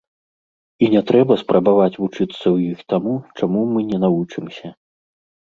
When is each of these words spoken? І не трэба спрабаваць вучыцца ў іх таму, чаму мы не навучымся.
І 0.85 0.87
не 0.93 1.01
трэба 1.11 1.33
спрабаваць 1.41 1.99
вучыцца 1.99 2.25
ў 2.25 2.57
іх 2.77 2.81
таму, 2.95 3.13
чаму 3.43 3.61
мы 3.77 3.85
не 3.93 3.97
навучымся. 4.07 4.67